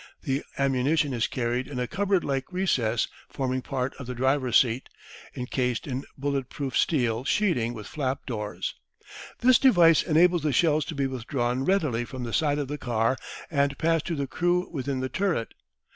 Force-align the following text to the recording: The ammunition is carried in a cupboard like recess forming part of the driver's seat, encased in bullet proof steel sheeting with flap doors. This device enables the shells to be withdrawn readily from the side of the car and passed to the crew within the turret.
The 0.23 0.43
ammunition 0.57 1.13
is 1.13 1.27
carried 1.27 1.67
in 1.67 1.77
a 1.77 1.85
cupboard 1.85 2.23
like 2.23 2.51
recess 2.51 3.07
forming 3.29 3.61
part 3.61 3.93
of 3.99 4.07
the 4.07 4.15
driver's 4.15 4.57
seat, 4.57 4.89
encased 5.35 5.85
in 5.85 6.05
bullet 6.17 6.49
proof 6.49 6.75
steel 6.75 7.23
sheeting 7.23 7.75
with 7.75 7.85
flap 7.85 8.25
doors. 8.25 8.73
This 9.41 9.59
device 9.59 10.01
enables 10.01 10.41
the 10.41 10.53
shells 10.53 10.85
to 10.85 10.95
be 10.95 11.05
withdrawn 11.05 11.65
readily 11.65 12.03
from 12.03 12.23
the 12.23 12.33
side 12.33 12.57
of 12.57 12.67
the 12.67 12.79
car 12.79 13.15
and 13.51 13.77
passed 13.77 14.07
to 14.07 14.15
the 14.15 14.25
crew 14.25 14.67
within 14.71 15.01
the 15.01 15.09
turret. 15.09 15.53